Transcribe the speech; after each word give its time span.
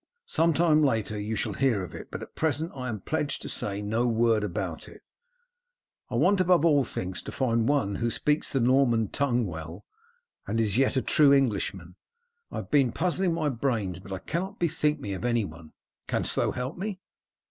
Some 0.25 0.55
time 0.55 0.81
later 0.81 1.19
you 1.19 1.35
shall 1.35 1.53
hear 1.53 1.83
of 1.83 1.93
it, 1.93 2.09
but 2.09 2.23
at 2.23 2.33
present 2.33 2.71
I 2.73 2.89
am 2.89 3.01
pledged 3.01 3.39
to 3.43 3.47
say 3.49 3.83
no 3.83 4.07
word 4.07 4.43
about 4.43 4.87
it. 4.89 5.01
I 6.09 6.15
want 6.15 6.39
above 6.39 6.65
all 6.65 6.83
things 6.83 7.21
to 7.21 7.31
find 7.31 7.69
one 7.69 7.97
who 7.97 8.09
speaks 8.09 8.51
the 8.51 8.59
Norman 8.61 9.09
tongue 9.09 9.45
well, 9.45 9.85
and 10.47 10.59
is 10.59 10.75
yet 10.75 10.97
a 10.97 11.03
true 11.03 11.31
Englishman. 11.31 11.97
I 12.49 12.55
have 12.55 12.71
been 12.71 12.91
puzzling 12.91 13.35
my 13.35 13.49
brains, 13.49 13.99
but 13.99 14.25
cannot 14.25 14.57
bethink 14.57 14.99
me 14.99 15.13
of 15.13 15.23
anyone. 15.23 15.71
Canst 16.07 16.35
thou 16.35 16.49
help 16.49 16.79
me?" 16.79 16.99